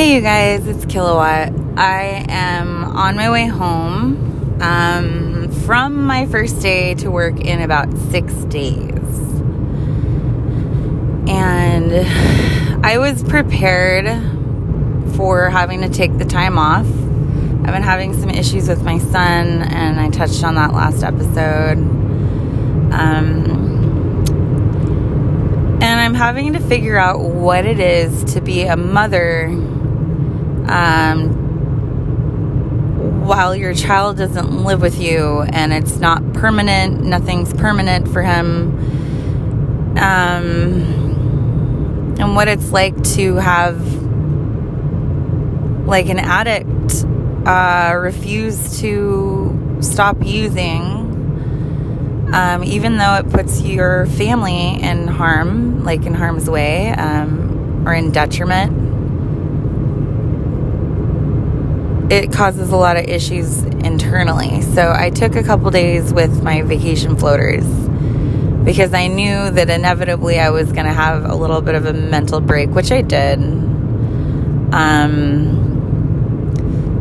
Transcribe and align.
Hey, 0.00 0.14
you 0.14 0.22
guys, 0.22 0.66
it's 0.66 0.86
Kilowatt. 0.86 1.52
I 1.76 2.24
am 2.30 2.84
on 2.84 3.16
my 3.16 3.30
way 3.30 3.44
home 3.44 4.58
um, 4.62 5.52
from 5.66 6.06
my 6.06 6.24
first 6.24 6.62
day 6.62 6.94
to 6.94 7.10
work 7.10 7.38
in 7.38 7.60
about 7.60 7.92
six 8.10 8.32
days. 8.44 8.88
And 11.28 11.92
I 12.82 12.96
was 12.96 13.22
prepared 13.24 14.06
for 15.16 15.50
having 15.50 15.82
to 15.82 15.90
take 15.90 16.16
the 16.16 16.24
time 16.24 16.56
off. 16.56 16.86
I've 16.86 17.74
been 17.74 17.82
having 17.82 18.18
some 18.18 18.30
issues 18.30 18.68
with 18.68 18.82
my 18.82 18.96
son, 18.96 19.60
and 19.64 20.00
I 20.00 20.08
touched 20.08 20.42
on 20.44 20.54
that 20.54 20.72
last 20.72 21.02
episode. 21.02 21.76
Um, 22.90 23.50
and 25.82 26.00
I'm 26.00 26.14
having 26.14 26.54
to 26.54 26.58
figure 26.58 26.96
out 26.96 27.20
what 27.20 27.66
it 27.66 27.78
is 27.78 28.24
to 28.32 28.40
be 28.40 28.62
a 28.62 28.78
mother 28.78 29.76
um, 30.70 31.48
while 33.26 33.54
your 33.54 33.74
child 33.74 34.16
doesn't 34.16 34.64
live 34.64 34.80
with 34.80 35.00
you 35.00 35.42
and 35.42 35.72
it's 35.72 35.96
not 35.96 36.32
permanent, 36.32 37.02
nothing's 37.02 37.52
permanent 37.54 38.08
for 38.08 38.22
him. 38.22 38.78
Um, 39.98 41.10
and 42.18 42.34
what 42.34 42.48
it's 42.48 42.70
like 42.70 43.02
to 43.14 43.36
have 43.36 43.80
like 45.86 46.08
an 46.08 46.18
addict 46.18 47.04
uh, 47.46 47.96
refuse 47.96 48.80
to 48.80 49.78
stop 49.80 50.24
using 50.24 51.00
um, 52.32 52.62
even 52.62 52.96
though 52.98 53.14
it 53.14 53.28
puts 53.30 53.60
your 53.60 54.06
family 54.06 54.80
in 54.80 55.08
harm, 55.08 55.82
like 55.84 56.06
in 56.06 56.14
harm's 56.14 56.48
way, 56.48 56.90
um, 56.90 57.84
or 57.86 57.92
in 57.92 58.12
detriment, 58.12 58.72
it 62.10 62.32
causes 62.32 62.70
a 62.70 62.76
lot 62.76 62.96
of 62.96 63.04
issues 63.04 63.62
internally. 63.62 64.62
So 64.62 64.92
I 64.92 65.10
took 65.10 65.36
a 65.36 65.44
couple 65.44 65.70
days 65.70 66.12
with 66.12 66.42
my 66.42 66.62
vacation 66.62 67.16
floaters 67.16 67.64
because 68.64 68.92
I 68.92 69.06
knew 69.06 69.50
that 69.50 69.70
inevitably 69.70 70.40
I 70.40 70.50
was 70.50 70.72
going 70.72 70.86
to 70.86 70.92
have 70.92 71.24
a 71.24 71.36
little 71.36 71.60
bit 71.62 71.76
of 71.76 71.86
a 71.86 71.92
mental 71.92 72.40
break, 72.40 72.70
which 72.70 72.90
I 72.90 73.02
did. 73.02 73.38
Um, 74.72 75.60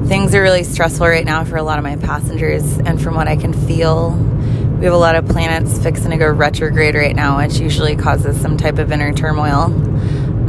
things 0.07 0.35
are 0.35 0.43
really 0.43 0.63
stressful 0.63 1.07
right 1.07 1.25
now 1.25 1.43
for 1.43 1.57
a 1.57 1.63
lot 1.63 1.79
of 1.79 1.83
my 1.83 1.95
passengers, 1.97 2.77
and 2.77 3.01
from 3.01 3.15
what 3.15 3.27
I 3.27 3.35
can 3.35 3.53
feel, 3.53 4.11
we 4.11 4.85
have 4.85 4.93
a 4.93 4.97
lot 4.97 5.15
of 5.15 5.27
planets 5.27 5.77
fixing 5.81 6.11
to 6.11 6.17
go 6.17 6.29
retrograde 6.29 6.93
right 6.95 7.15
now, 7.15 7.37
which 7.37 7.59
usually 7.59 7.95
causes 7.95 8.39
some 8.39 8.57
type 8.57 8.77
of 8.77 8.91
inner 8.91 9.11
turmoil. 9.11 9.65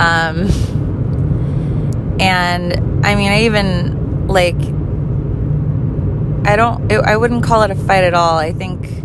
Um, 0.00 0.48
and 2.20 3.04
I 3.04 3.14
mean, 3.16 3.32
I 3.32 3.44
even 3.44 3.99
like 4.30 4.60
I 6.46 6.56
don't 6.56 6.90
I 6.92 7.16
wouldn't 7.16 7.42
call 7.44 7.62
it 7.62 7.70
a 7.70 7.74
fight 7.74 8.04
at 8.04 8.14
all. 8.14 8.38
I 8.38 8.52
think 8.52 9.02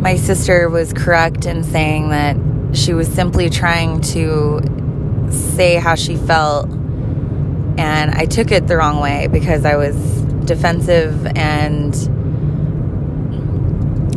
my 0.00 0.16
sister 0.16 0.68
was 0.68 0.92
correct 0.92 1.46
in 1.46 1.64
saying 1.64 2.10
that 2.10 2.36
she 2.76 2.94
was 2.94 3.08
simply 3.08 3.50
trying 3.50 4.00
to 4.00 4.60
say 5.30 5.76
how 5.76 5.94
she 5.94 6.16
felt 6.16 6.70
and 7.78 8.14
I 8.14 8.26
took 8.26 8.52
it 8.52 8.66
the 8.66 8.76
wrong 8.76 9.00
way 9.00 9.26
because 9.26 9.64
I 9.64 9.76
was 9.76 9.96
defensive 10.46 11.26
and 11.36 11.94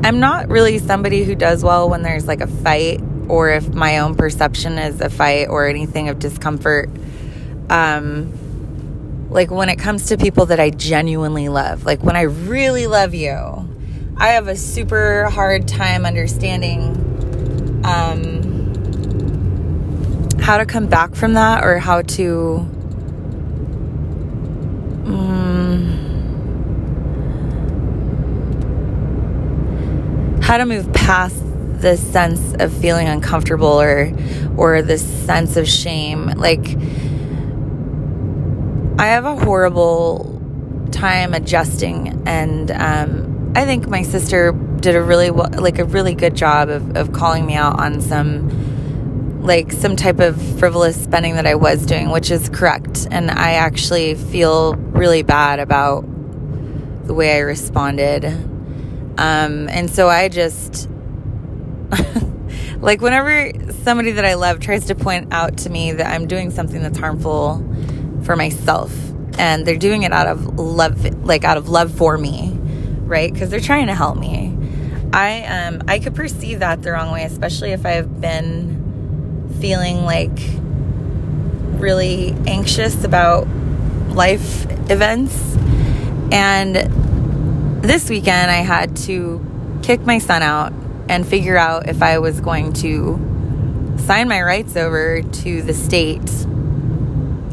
I'm 0.05 0.19
not 0.19 0.47
really 0.47 0.79
somebody 0.79 1.23
who 1.23 1.35
does 1.35 1.63
well 1.63 1.89
when 1.89 2.03
there's 2.03 2.27
like 2.27 2.41
a 2.41 2.47
fight 2.47 3.01
or 3.27 3.49
if 3.49 3.67
my 3.73 3.99
own 3.99 4.15
perception 4.15 4.77
is 4.77 5.01
a 5.01 5.09
fight 5.09 5.49
or 5.49 5.67
anything 5.67 6.09
of 6.09 6.19
discomfort. 6.19 6.89
Um, 7.69 8.33
like 9.29 9.51
when 9.51 9.69
it 9.69 9.77
comes 9.77 10.07
to 10.07 10.17
people 10.17 10.47
that 10.47 10.59
I 10.59 10.71
genuinely 10.71 11.49
love, 11.49 11.85
like 11.85 12.03
when 12.03 12.15
I 12.15 12.23
really 12.23 12.87
love 12.87 13.13
you, 13.13 13.67
I 14.17 14.29
have 14.29 14.47
a 14.47 14.55
super 14.55 15.29
hard 15.29 15.67
time 15.67 16.05
understanding 16.05 16.95
um, 17.85 18.73
how 20.39 20.57
to 20.57 20.65
come 20.65 20.87
back 20.87 21.15
from 21.15 21.35
that 21.35 21.63
or 21.63 21.77
how 21.77 22.01
to. 22.01 22.67
Um, 25.05 25.49
how 30.41 30.57
to 30.57 30.65
move 30.65 30.91
past 30.93 31.39
the 31.81 31.95
sense 31.95 32.55
of 32.59 32.73
feeling 32.73 33.07
uncomfortable 33.07 33.79
or 33.79 34.11
or 34.57 34.81
the 34.81 34.97
sense 34.97 35.55
of 35.55 35.67
shame 35.67 36.25
like 36.35 36.75
I 38.99 39.07
have 39.07 39.23
a 39.23 39.33
horrible 39.33 40.41
time 40.91 41.33
adjusting, 41.33 42.21
and 42.27 42.69
um, 42.69 43.53
I 43.55 43.63
think 43.63 43.87
my 43.87 44.01
sister 44.01 44.51
did 44.51 44.93
a 44.93 45.01
really 45.01 45.29
like 45.29 45.79
a 45.79 45.85
really 45.85 46.13
good 46.13 46.35
job 46.35 46.67
of, 46.67 46.97
of 46.97 47.13
calling 47.13 47.45
me 47.45 47.53
out 47.53 47.79
on 47.79 48.01
some 48.01 49.41
like 49.41 49.71
some 49.71 49.95
type 49.95 50.19
of 50.19 50.41
frivolous 50.59 51.01
spending 51.01 51.35
that 51.35 51.47
I 51.47 51.55
was 51.55 51.85
doing, 51.85 52.09
which 52.09 52.29
is 52.29 52.49
correct. 52.49 53.07
And 53.09 53.31
I 53.31 53.53
actually 53.53 54.15
feel 54.15 54.73
really 54.73 55.23
bad 55.23 55.59
about 55.59 56.01
the 57.07 57.13
way 57.13 57.37
I 57.37 57.39
responded. 57.39 58.25
Um, 58.25 59.69
and 59.69 59.89
so 59.89 60.09
I 60.09 60.27
just 60.27 60.89
like 62.79 62.99
whenever 62.99 63.71
somebody 63.71 64.11
that 64.11 64.25
I 64.25 64.33
love 64.33 64.59
tries 64.59 64.87
to 64.87 64.95
point 64.95 65.31
out 65.31 65.59
to 65.59 65.69
me 65.69 65.93
that 65.93 66.05
I'm 66.05 66.27
doing 66.27 66.51
something 66.51 66.81
that's 66.81 66.97
harmful 66.97 67.65
for 68.29 68.35
myself. 68.35 68.93
And 69.39 69.65
they're 69.65 69.75
doing 69.75 70.03
it 70.03 70.11
out 70.13 70.27
of 70.27 70.59
love 70.59 71.25
like 71.25 71.43
out 71.43 71.57
of 71.57 71.67
love 71.67 71.91
for 71.91 72.15
me 72.15 72.59
right? 73.09 73.33
Because 73.33 73.49
they're 73.49 73.59
trying 73.59 73.87
to 73.87 73.95
help 73.95 74.17
me. 74.17 74.55
I 75.11 75.43
um 75.45 75.81
i 75.87 75.97
could 75.97 76.13
perceive 76.13 76.59
that 76.59 76.83
the 76.83 76.91
wrong 76.91 77.11
way 77.11 77.23
especially 77.23 77.71
if 77.71 77.83
i've 77.83 78.21
been 78.21 79.49
feeling 79.59 80.05
like 80.05 80.37
really 81.81 82.35
anxious 82.45 83.03
about 83.03 83.47
life 84.09 84.67
events. 84.91 85.55
And 86.31 86.75
this 87.83 88.07
weekend 88.07 88.51
i 88.51 88.61
had 88.61 88.95
to 88.97 89.43
kick 89.81 90.01
my 90.01 90.19
son 90.19 90.43
out 90.43 90.71
and 91.07 91.25
figure 91.25 91.57
out 91.57 91.89
if 91.89 92.03
i 92.03 92.19
was 92.19 92.39
going 92.39 92.73
to 92.73 93.17
sign 94.05 94.27
my 94.27 94.43
rights 94.43 94.75
over 94.75 95.23
to 95.23 95.63
the 95.63 95.73
state 95.73 96.29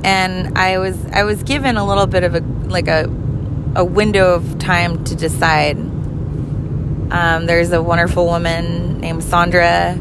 and 0.06 0.56
I 0.56 0.78
was 0.78 0.96
I 1.12 1.24
was 1.24 1.42
given 1.42 1.76
a 1.76 1.84
little 1.84 2.06
bit 2.06 2.22
of 2.22 2.36
a 2.36 2.40
like 2.68 2.86
a 2.86 3.10
a 3.74 3.84
window 3.84 4.34
of 4.34 4.58
time 4.58 5.04
to 5.04 5.14
decide. 5.14 5.76
Um, 7.08 7.46
there's 7.46 7.70
a 7.72 7.82
wonderful 7.82 8.24
woman 8.24 9.00
named 9.00 9.22
Sandra 9.22 9.92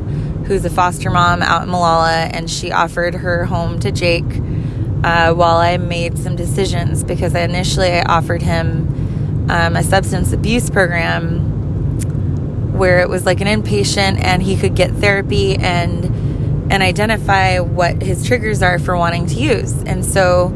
who's 0.47 0.63
a 0.63 0.69
foster 0.69 1.09
mom 1.09 1.41
out 1.41 1.63
in 1.63 1.69
Molalla, 1.69 2.29
and 2.31 2.49
she 2.49 2.71
offered 2.71 3.15
her 3.15 3.45
home 3.45 3.79
to 3.79 3.91
Jake 3.91 4.23
uh, 5.03 5.33
while 5.33 5.57
I 5.57 5.77
made 5.77 6.17
some 6.19 6.35
decisions 6.35 7.03
because 7.03 7.35
I 7.35 7.41
initially 7.41 7.91
I 7.91 8.03
offered 8.03 8.43
him 8.43 9.49
um, 9.49 9.75
a 9.75 9.83
substance 9.83 10.31
abuse 10.33 10.69
program 10.69 11.51
where 12.77 12.99
it 12.99 13.09
was 13.09 13.25
like 13.25 13.41
an 13.41 13.47
inpatient 13.47 14.19
and 14.19 14.43
he 14.43 14.55
could 14.55 14.75
get 14.75 14.91
therapy 14.91 15.55
and 15.55 16.14
and 16.69 16.81
identify 16.81 17.59
what 17.59 18.01
his 18.01 18.25
triggers 18.25 18.61
are 18.61 18.79
for 18.79 18.97
wanting 18.97 19.27
to 19.27 19.35
use. 19.35 19.73
And 19.83 20.03
so, 20.03 20.47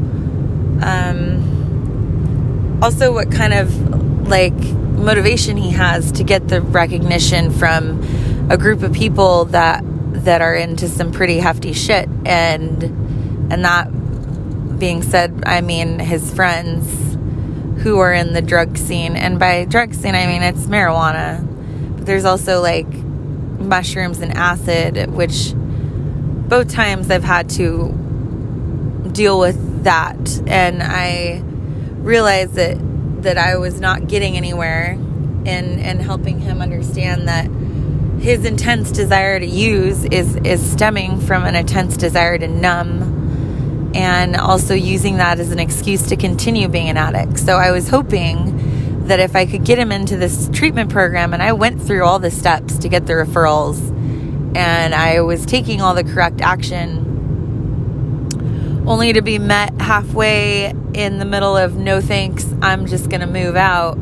um, 0.82 1.50
also 2.82 3.12
what 3.12 3.30
kind 3.30 3.52
of 3.52 4.28
like 4.28 4.54
motivation 4.54 5.56
he 5.56 5.70
has 5.70 6.12
to 6.12 6.24
get 6.24 6.48
the 6.48 6.60
recognition 6.60 7.50
from 7.50 8.00
a 8.50 8.56
group 8.56 8.82
of 8.82 8.92
people 8.92 9.46
that 9.46 9.82
that 10.24 10.42
are 10.42 10.54
into 10.54 10.88
some 10.88 11.12
pretty 11.12 11.38
hefty 11.38 11.72
shit 11.72 12.08
and 12.26 12.82
and 13.52 13.64
that 13.64 13.86
being 14.78 15.02
said 15.02 15.42
i 15.46 15.60
mean 15.60 15.98
his 15.98 16.32
friends 16.34 17.16
who 17.82 17.98
are 17.98 18.12
in 18.12 18.32
the 18.32 18.42
drug 18.42 18.76
scene 18.76 19.16
and 19.16 19.38
by 19.38 19.64
drug 19.64 19.94
scene 19.94 20.14
i 20.14 20.26
mean 20.26 20.42
it's 20.42 20.66
marijuana 20.66 21.46
but 21.96 22.06
there's 22.06 22.24
also 22.24 22.60
like 22.60 22.88
mushrooms 23.58 24.20
and 24.20 24.32
acid 24.36 25.10
which 25.12 25.54
both 26.50 26.68
times 26.68 27.10
I've 27.12 27.22
had 27.22 27.48
to 27.50 27.92
deal 29.12 29.38
with 29.38 29.84
that 29.84 30.42
and 30.48 30.82
I 30.82 31.42
realized 32.02 32.54
that 32.54 32.76
that 33.22 33.38
I 33.38 33.56
was 33.56 33.80
not 33.80 34.08
getting 34.08 34.36
anywhere 34.36 34.92
in 34.92 35.78
in 35.78 36.00
helping 36.00 36.40
him 36.40 36.60
understand 36.60 37.28
that 37.28 37.46
his 38.20 38.44
intense 38.44 38.90
desire 38.90 39.38
to 39.38 39.46
use 39.46 40.04
is 40.06 40.34
is 40.38 40.60
stemming 40.72 41.20
from 41.20 41.44
an 41.44 41.54
intense 41.54 41.96
desire 41.96 42.36
to 42.36 42.48
numb 42.48 43.92
and 43.94 44.34
also 44.36 44.74
using 44.74 45.18
that 45.18 45.38
as 45.38 45.52
an 45.52 45.60
excuse 45.60 46.02
to 46.08 46.16
continue 46.16 46.68
being 46.68 46.88
an 46.88 46.96
addict. 46.96 47.38
So 47.38 47.56
I 47.56 47.70
was 47.70 47.88
hoping 47.88 49.06
that 49.06 49.20
if 49.20 49.34
I 49.34 49.46
could 49.46 49.64
get 49.64 49.78
him 49.78 49.92
into 49.92 50.16
this 50.16 50.48
treatment 50.52 50.90
program 50.90 51.32
and 51.32 51.42
I 51.42 51.52
went 51.52 51.80
through 51.80 52.04
all 52.04 52.18
the 52.18 52.30
steps 52.30 52.78
to 52.78 52.88
get 52.88 53.06
the 53.06 53.14
referrals 53.14 53.96
and 54.54 54.94
I 54.94 55.20
was 55.20 55.46
taking 55.46 55.80
all 55.80 55.94
the 55.94 56.04
correct 56.04 56.40
action, 56.40 57.06
only 58.86 59.12
to 59.12 59.22
be 59.22 59.38
met 59.38 59.80
halfway 59.80 60.72
in 60.94 61.18
the 61.18 61.24
middle 61.24 61.56
of 61.56 61.76
no 61.76 62.00
thanks, 62.00 62.46
I'm 62.62 62.86
just 62.86 63.08
going 63.08 63.20
to 63.20 63.26
move 63.26 63.56
out. 63.56 63.96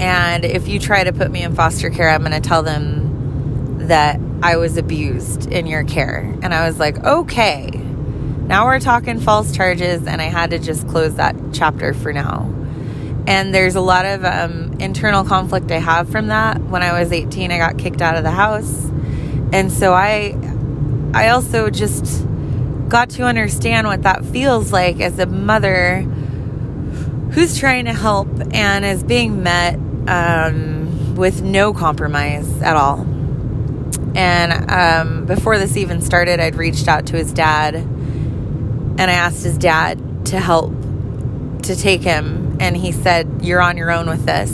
And 0.00 0.44
if 0.44 0.68
you 0.68 0.78
try 0.78 1.04
to 1.04 1.12
put 1.12 1.30
me 1.30 1.42
in 1.42 1.54
foster 1.54 1.90
care, 1.90 2.08
I'm 2.08 2.20
going 2.20 2.32
to 2.32 2.40
tell 2.40 2.62
them 2.62 3.88
that 3.88 4.20
I 4.42 4.56
was 4.56 4.76
abused 4.76 5.50
in 5.50 5.66
your 5.66 5.84
care. 5.84 6.20
And 6.42 6.52
I 6.54 6.66
was 6.66 6.78
like, 6.78 6.98
okay, 7.04 7.70
now 7.70 8.66
we're 8.66 8.80
talking 8.80 9.20
false 9.20 9.54
charges. 9.54 10.06
And 10.06 10.20
I 10.20 10.26
had 10.26 10.50
to 10.50 10.58
just 10.58 10.88
close 10.88 11.14
that 11.16 11.36
chapter 11.52 11.94
for 11.94 12.12
now. 12.12 12.50
And 13.26 13.54
there's 13.54 13.74
a 13.74 13.80
lot 13.80 14.04
of 14.04 14.24
um, 14.24 14.74
internal 14.80 15.24
conflict 15.24 15.70
I 15.70 15.78
have 15.78 16.10
from 16.10 16.26
that. 16.26 16.60
When 16.60 16.82
I 16.82 16.98
was 16.98 17.10
18, 17.10 17.50
I 17.50 17.58
got 17.58 17.78
kicked 17.78 18.02
out 18.02 18.16
of 18.16 18.22
the 18.22 18.30
house. 18.30 18.90
And 19.54 19.70
so 19.70 19.94
I, 19.94 20.36
I 21.14 21.28
also 21.28 21.70
just 21.70 22.26
got 22.88 23.10
to 23.10 23.22
understand 23.22 23.86
what 23.86 24.02
that 24.02 24.24
feels 24.24 24.72
like 24.72 24.98
as 24.98 25.16
a 25.20 25.26
mother 25.26 26.00
who's 27.30 27.56
trying 27.56 27.84
to 27.84 27.92
help 27.92 28.26
and 28.52 28.84
is 28.84 29.04
being 29.04 29.44
met 29.44 29.74
um, 30.08 31.14
with 31.14 31.42
no 31.42 31.72
compromise 31.72 32.62
at 32.62 32.76
all. 32.76 33.02
And 34.16 34.68
um, 34.72 35.24
before 35.26 35.56
this 35.58 35.76
even 35.76 36.02
started, 36.02 36.40
I'd 36.40 36.56
reached 36.56 36.88
out 36.88 37.06
to 37.06 37.16
his 37.16 37.32
dad 37.32 37.76
and 37.76 39.02
I 39.02 39.12
asked 39.12 39.44
his 39.44 39.56
dad 39.56 40.26
to 40.26 40.40
help 40.40 40.72
to 41.62 41.76
take 41.76 42.02
him. 42.02 42.56
And 42.58 42.76
he 42.76 42.90
said, 42.90 43.40
You're 43.40 43.62
on 43.62 43.76
your 43.76 43.92
own 43.92 44.08
with 44.08 44.26
this. 44.26 44.52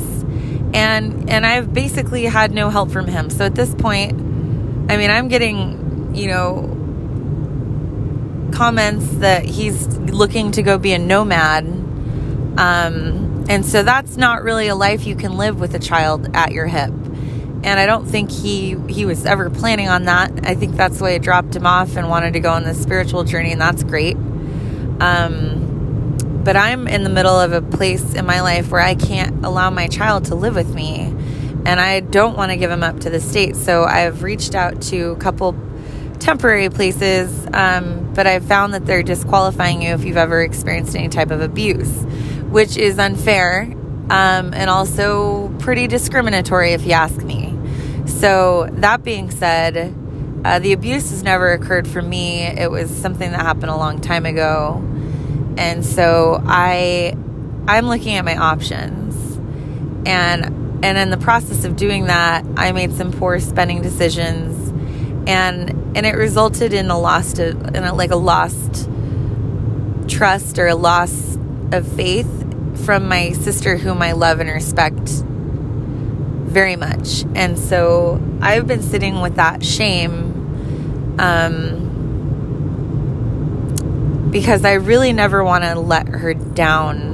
And 0.75 1.31
and 1.31 1.47
I've 1.47 1.73
basically 1.73 2.25
had 2.25 2.53
no 2.53 2.69
help 2.69 2.91
from 2.91 3.07
him. 3.07 3.31
So 3.31 3.47
at 3.47 3.55
this 3.55 3.75
point, 3.75 4.30
I 4.91 4.97
mean, 4.97 5.09
I'm 5.09 5.29
getting, 5.29 6.17
you 6.17 6.27
know, 6.27 6.77
comments 8.53 9.09
that 9.19 9.45
he's 9.45 9.87
looking 9.87 10.51
to 10.51 10.65
go 10.65 10.79
be 10.79 10.93
a 10.93 10.99
nomad. 10.99 11.65
Um, 12.59 13.47
and 13.49 13.65
so 13.65 13.85
that's 13.85 14.17
not 14.17 14.43
really 14.43 14.67
a 14.67 14.75
life 14.75 15.07
you 15.07 15.15
can 15.15 15.37
live 15.37 15.61
with 15.61 15.77
a 15.77 15.79
child 15.79 16.29
at 16.35 16.51
your 16.51 16.67
hip. 16.67 16.91
And 16.91 17.79
I 17.79 17.87
don't 17.87 18.05
think 18.05 18.33
he 18.33 18.75
he 18.89 19.05
was 19.05 19.25
ever 19.27 19.49
planning 19.49 19.89
on 19.89 20.07
that. 20.07 20.33
I 20.43 20.57
think 20.57 20.75
that's 20.75 21.01
why 21.01 21.11
I 21.11 21.19
dropped 21.19 21.55
him 21.55 21.67
off 21.67 21.95
and 21.97 22.09
wanted 22.09 22.33
to 22.33 22.41
go 22.41 22.51
on 22.51 22.65
this 22.65 22.83
spiritual 22.83 23.23
journey, 23.23 23.53
and 23.53 23.61
that's 23.61 23.85
great. 23.85 24.17
Um, 24.99 26.17
but 26.43 26.57
I'm 26.57 26.89
in 26.89 27.05
the 27.05 27.11
middle 27.11 27.39
of 27.39 27.53
a 27.53 27.63
place 27.63 28.15
in 28.15 28.27
my 28.27 28.41
life 28.41 28.73
where 28.73 28.81
I 28.81 28.97
can't 28.97 29.45
allow 29.45 29.71
my 29.71 29.87
child 29.87 30.25
to 30.27 30.35
live 30.35 30.57
with 30.57 30.75
me, 30.75 31.15
and 31.67 31.81
I 31.81 32.01
don't 32.01 32.37
want 32.37 32.51
to 32.51 32.57
give 32.57 32.71
them 32.71 32.83
up 32.83 33.01
to 33.01 33.11
the 33.11 33.21
state. 33.21 33.57
So 33.57 33.85
I've 33.85 34.23
reached 34.23 34.55
out 34.55 34.81
to 34.83 35.11
a 35.11 35.17
couple 35.17 35.55
temporary 36.19 36.69
places, 36.69 37.47
um, 37.53 38.13
but 38.15 38.27
I've 38.27 38.45
found 38.45 38.75
that 38.75 38.87
they're 38.87 39.03
disqualifying 39.03 39.83
you 39.83 39.91
if 39.91 40.05
you've 40.05 40.17
ever 40.17 40.43
experienced 40.43 40.95
any 40.95 41.09
type 41.09 41.31
of 41.31 41.41
abuse, 41.41 42.05
which 42.51 42.77
is 42.77 42.99
unfair 42.99 43.63
um, 44.11 44.53
and 44.55 44.69
also 44.69 45.49
pretty 45.59 45.87
discriminatory 45.87 46.73
if 46.73 46.85
you 46.85 46.93
ask 46.93 47.23
me. 47.23 47.57
So, 48.07 48.69
that 48.73 49.05
being 49.05 49.31
said, 49.31 49.95
uh, 50.45 50.59
the 50.59 50.73
abuse 50.73 51.11
has 51.11 51.23
never 51.23 51.53
occurred 51.53 51.87
for 51.87 52.01
me. 52.01 52.43
It 52.43 52.71
was 52.71 52.91
something 52.91 53.31
that 53.31 53.41
happened 53.41 53.71
a 53.71 53.77
long 53.77 54.01
time 54.01 54.25
ago. 54.25 54.83
And 55.57 55.85
so 55.85 56.43
I 56.47 57.15
I'm 57.69 57.87
looking 57.87 58.17
at 58.17 58.25
my 58.25 58.37
options. 58.37 59.37
And 60.07 60.60
and 60.83 60.99
in 60.99 61.11
the 61.11 61.17
process 61.17 61.65
of 61.65 61.77
doing 61.77 62.07
that, 62.07 62.45
I 62.57 62.73
made 62.73 62.93
some 62.93 63.13
poor 63.13 63.39
spending 63.41 63.83
decisions 63.83 64.71
and 65.29 65.71
and 65.97 66.07
it 66.07 66.15
resulted 66.15 66.73
in 66.73 66.91
a 66.91 66.99
lost 66.99 67.39
in 67.39 67.77
a, 67.77 67.95
like 67.95 68.11
a 68.11 68.17
lost 68.17 68.89
trust 70.09 70.59
or 70.59 70.67
a 70.67 70.75
loss 70.75 71.37
of 71.73 71.87
faith 71.87 72.29
from 72.85 73.09
my 73.09 73.33
sister 73.33 73.77
whom 73.77 74.03
I 74.03 74.13
love 74.13 74.41
and 74.41 74.51
respect 74.51 75.09
very 76.51 76.77
much. 76.77 77.25
And 77.35 77.59
so 77.59 78.21
I've 78.41 78.67
been 78.67 78.83
sitting 78.83 79.21
with 79.21 79.37
that 79.37 79.65
shame 79.65 81.17
um, 81.21 81.89
because 84.33 84.65
I 84.65 84.73
really 84.75 85.13
never 85.13 85.45
want 85.45 85.65
to 85.65 85.79
let 85.79 86.09
her 86.09 86.35
down. 86.35 87.10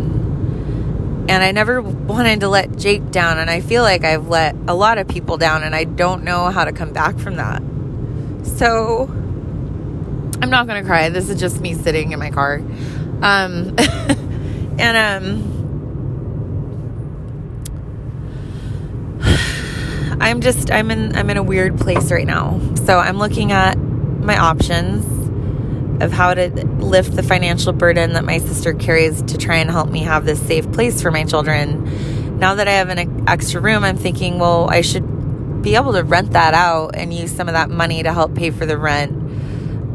And 1.29 1.43
I 1.43 1.51
never 1.53 1.83
wanted 1.83 2.41
to 2.41 2.49
let 2.49 2.77
Jake 2.77 3.11
down. 3.11 3.39
And 3.39 3.51
I 3.51 3.61
feel 3.61 3.83
like 3.83 4.05
I've 4.05 4.29
let 4.29 4.55
a 4.69 4.75
lot 4.75 4.99
of 4.99 5.09
people 5.09 5.37
down, 5.37 5.63
and 5.63 5.75
I 5.75 5.85
don't 5.85 6.25
know 6.25 6.51
how 6.51 6.65
to 6.65 6.73
come 6.73 6.93
back 6.93 7.19
from 7.19 7.37
that. 7.37 7.63
So 8.45 9.09
I'm 10.41 10.51
not 10.51 10.67
to 10.67 10.83
cry. 10.85 11.09
This 11.09 11.29
is 11.29 11.41
just 11.41 11.61
me 11.61 11.75
sitting 11.75 12.13
in 12.13 12.19
my 12.19 12.31
car. 12.31 12.57
Um, 13.23 13.75
and, 14.79 14.97
um, 14.97 15.53
I'm 20.21 20.41
just 20.41 20.71
I'm 20.71 20.91
in 20.91 21.15
I'm 21.17 21.31
in 21.31 21.37
a 21.37 21.43
weird 21.43 21.79
place 21.79 22.11
right 22.11 22.27
now. 22.27 22.61
So 22.85 22.99
I'm 22.99 23.19
looking 23.19 23.53
at 23.53 23.77
my 23.79 24.37
options 24.39 25.16
of 26.01 26.13
how 26.13 26.35
to 26.35 26.51
lift 26.79 27.15
the 27.17 27.23
financial 27.23 27.73
burden 27.73 28.13
that 28.13 28.25
my 28.25 28.39
sister 28.39 28.75
carries 28.75 29.23
to 29.23 29.39
try 29.39 29.57
and 29.57 29.71
help 29.71 29.89
me 29.89 30.01
have 30.01 30.25
this 30.25 30.41
safe 30.47 30.71
place 30.73 31.01
for 31.01 31.11
my 31.11 31.25
children. 31.25 32.39
Now 32.39 32.57
that 32.57 32.69
I 32.69 32.73
have 32.73 32.91
an 32.91 33.29
extra 33.29 33.61
room, 33.61 33.83
I'm 33.85 33.97
thinking, 33.97 34.39
well, 34.39 34.69
I 34.69 34.83
should 34.83 35.63
be 35.63 35.75
able 35.75 35.95
to 35.95 36.05
rent 36.05 36.33
that 36.33 36.55
out 36.55 36.95
and 36.95 37.13
use 37.13 37.33
some 37.33 37.49
of 37.49 37.55
that 37.55 37.71
money 37.71 38.03
to 38.03 38.13
help 38.13 38.35
pay 38.35 38.51
for 38.51 38.67
the 38.67 38.79
rent. 38.79 39.13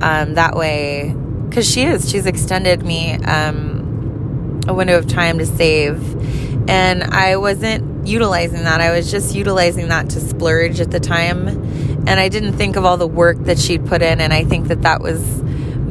Um, 0.03 0.33
that 0.33 0.55
way, 0.55 1.15
because 1.47 1.69
she 1.69 1.83
is, 1.83 2.09
she's 2.09 2.25
extended 2.25 2.83
me 2.83 3.13
um, 3.23 4.61
a 4.67 4.73
window 4.73 4.97
of 4.97 5.07
time 5.07 5.37
to 5.37 5.45
save. 5.45 6.01
And 6.69 7.03
I 7.03 7.37
wasn't 7.37 8.07
utilizing 8.07 8.63
that. 8.63 8.81
I 8.81 8.91
was 8.91 9.11
just 9.11 9.35
utilizing 9.35 9.89
that 9.89 10.09
to 10.11 10.19
splurge 10.19 10.79
at 10.79 10.91
the 10.91 10.99
time. 10.99 11.47
And 11.47 12.09
I 12.09 12.29
didn't 12.29 12.53
think 12.53 12.75
of 12.75 12.85
all 12.85 12.97
the 12.97 13.07
work 13.07 13.37
that 13.45 13.59
she'd 13.59 13.85
put 13.85 14.01
in. 14.01 14.19
And 14.19 14.33
I 14.33 14.43
think 14.43 14.67
that 14.69 14.81
that 14.81 15.01
was 15.01 15.21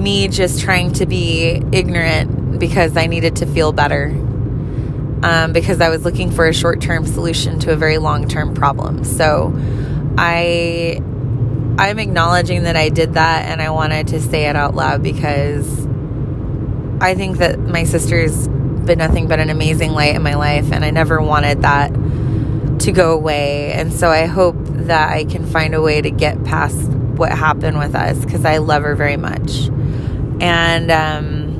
me 0.00 0.28
just 0.28 0.60
trying 0.60 0.92
to 0.94 1.06
be 1.06 1.62
ignorant 1.72 2.58
because 2.58 2.96
I 2.96 3.06
needed 3.06 3.36
to 3.36 3.46
feel 3.46 3.72
better 3.72 4.08
um, 5.22 5.52
because 5.52 5.80
I 5.80 5.88
was 5.88 6.04
looking 6.04 6.30
for 6.30 6.46
a 6.46 6.54
short 6.54 6.80
term 6.80 7.06
solution 7.06 7.58
to 7.60 7.72
a 7.72 7.76
very 7.76 7.98
long 7.98 8.28
term 8.28 8.54
problem. 8.54 9.04
So 9.04 9.52
I 10.16 11.00
I'm 11.78 11.98
acknowledging 11.98 12.64
that 12.64 12.76
I 12.76 12.88
did 12.88 13.14
that 13.14 13.46
and 13.46 13.62
I 13.62 13.70
wanted 13.70 14.08
to 14.08 14.20
say 14.20 14.46
it 14.46 14.56
out 14.56 14.74
loud 14.74 15.02
because 15.02 15.86
I 17.00 17.14
think 17.14 17.38
that 17.38 17.58
my 17.58 17.84
sister's 17.84 18.48
been 18.48 18.98
nothing 18.98 19.28
but 19.28 19.40
an 19.40 19.50
amazing 19.50 19.92
light 19.92 20.14
in 20.14 20.22
my 20.22 20.34
life 20.34 20.72
and 20.72 20.84
I 20.84 20.90
never 20.90 21.20
wanted 21.20 21.62
that 21.62 21.90
to 22.80 22.92
go 22.92 23.14
away. 23.14 23.72
And 23.72 23.92
so 23.92 24.10
I 24.10 24.26
hope 24.26 24.56
that 24.58 25.10
I 25.10 25.24
can 25.24 25.46
find 25.46 25.74
a 25.74 25.80
way 25.80 26.00
to 26.00 26.10
get 26.10 26.42
past 26.44 26.76
what 27.16 27.32
happened 27.32 27.78
with 27.78 27.94
us 27.94 28.22
because 28.24 28.44
I 28.44 28.58
love 28.58 28.82
her 28.82 28.94
very 28.94 29.16
much. 29.16 29.68
And 30.40 30.90
um 30.90 31.50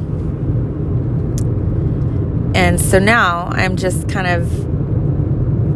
and 2.55 2.81
so 2.81 2.99
now 2.99 3.49
I'm 3.53 3.77
just 3.77 4.09
kind 4.09 4.27
of 4.27 4.69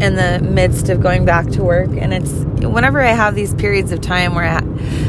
in 0.02 0.16
the 0.16 0.40
midst 0.42 0.88
of 0.88 1.00
going 1.00 1.24
back 1.24 1.46
to 1.48 1.62
work. 1.62 1.90
And 1.90 2.12
it's 2.12 2.32
whenever 2.64 3.00
I 3.00 3.12
have 3.12 3.34
these 3.34 3.54
periods 3.54 3.92
of 3.92 4.00
time 4.00 4.34
where 4.34 4.44
I 4.44 4.60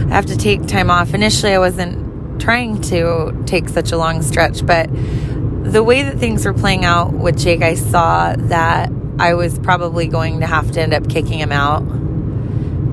have 0.10 0.28
to 0.28 0.38
take 0.38 0.68
time 0.68 0.90
off, 0.92 1.14
initially 1.14 1.54
I 1.54 1.60
wasn't 1.60 2.40
trying 2.40 2.82
to 2.82 3.44
take 3.46 3.70
such 3.70 3.92
a 3.92 3.98
long 3.98 4.22
stretch, 4.22 4.66
but 4.66 4.90
the 5.64 5.84
way 5.84 6.04
that 6.04 6.20
things 6.20 6.46
were 6.46 6.54
playing 6.54 6.86
out 6.86 7.12
with 7.14 7.40
Jake, 7.40 7.64
I 7.64 7.74
saw 7.76 8.36
that 8.38 8.92
I 9.18 9.34
was 9.34 9.58
probably 9.60 10.08
going 10.08 10.42
to 10.42 10.46
have 10.46 10.72
to 10.72 10.82
end 10.82 10.94
up 10.94 11.10
kicking 11.10 11.40
him 11.40 11.52
out. 11.52 11.84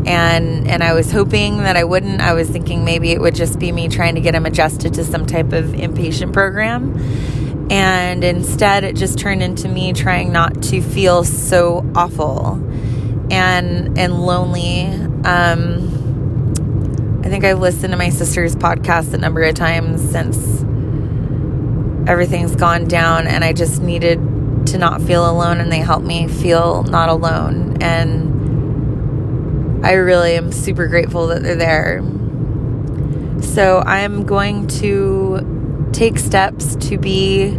And 0.07 0.69
and 0.69 0.83
I 0.83 0.95
was 0.95 1.11
hoping 1.13 1.59
that 1.59 1.77
I 1.77 1.85
wouldn't. 1.85 2.21
I 2.21 2.33
was 2.33 2.49
thinking 2.49 2.85
maybe 2.85 3.13
it 3.13 3.21
would 3.21 3.35
just 3.35 3.59
be 3.59 3.73
me 3.73 3.89
trying 3.89 4.15
to 4.17 4.21
get 4.21 4.35
him 4.35 4.47
adjusted 4.47 4.95
to 4.95 5.05
some 5.05 5.27
type 5.27 5.53
of 5.53 5.67
inpatient 5.67 6.33
program 6.33 6.99
and 7.73 8.23
instead, 8.23 8.85
it 8.85 8.97
just 8.97 9.19
turned 9.19 9.43
into 9.43 9.67
me 9.67 9.95
trying 9.95 10.31
not 10.31 10.63
to 10.65 10.83
feel 10.83 11.25
so 11.25 11.91
awful 11.95 12.61
and 13.31 13.99
and 13.99 14.27
lonely. 14.27 14.83
Um, 15.25 15.89
I 17.25 17.31
think 17.31 17.45
I've 17.45 17.61
listened 17.61 17.93
to 17.93 17.97
my 17.97 18.11
sister's 18.11 18.55
podcast 18.55 19.15
a 19.15 19.17
number 19.17 19.43
of 19.43 19.55
times 19.55 20.03
since 20.03 20.37
everything's 22.07 22.57
gone 22.57 22.89
down, 22.89 23.27
and 23.27 23.43
I 23.43 23.55
just 23.55 23.81
needed 23.81 24.19
to 24.67 24.77
not 24.77 25.01
feel 25.01 25.29
alone, 25.29 25.59
and 25.59 25.73
they 25.73 25.79
helped 25.79 26.05
me 26.05 26.29
feel 26.29 26.83
not 26.83 27.09
alone. 27.09 27.79
And 27.81 28.32
I 29.83 29.93
really 29.95 30.37
am 30.37 30.53
super 30.53 30.87
grateful 30.87 31.27
that 31.29 31.43
they're 31.43 31.57
there. 31.57 32.03
So 33.43 33.83
I'm 33.85 34.25
going 34.25 34.69
to 34.69 35.91
take 35.93 36.19
steps 36.19 36.77
to 36.77 36.99
be 36.99 37.59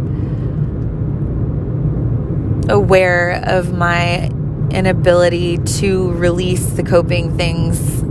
aware 2.68 3.42
of 3.44 3.76
my 3.76 4.30
inability 4.70 5.58
to 5.58 6.12
release 6.12 6.64
the 6.70 6.82
coping 6.82 7.36
things 7.36 8.02